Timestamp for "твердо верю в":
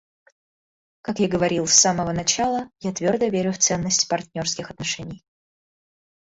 2.91-3.59